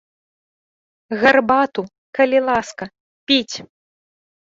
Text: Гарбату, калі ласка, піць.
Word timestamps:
Гарбату, 1.25 1.81
калі 2.19 2.37
ласка, 2.51 2.83
піць. 3.29 3.57